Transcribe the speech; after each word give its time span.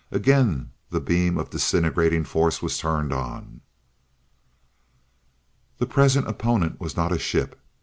Again 0.09 0.71
the 0.89 0.99
beam 0.99 1.37
of 1.37 1.51
disintegrating 1.51 2.23
force 2.23 2.59
was 2.59 2.79
turned 2.79 3.13
on 3.13 3.61
The 5.77 5.85
present 5.85 6.27
opponent 6.27 6.79
was 6.79 6.95
not 6.97 7.11
a 7.11 7.19
ship. 7.19 7.61